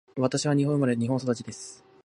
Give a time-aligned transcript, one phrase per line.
[0.17, 1.85] 私は日本生まれ、日本育ちです。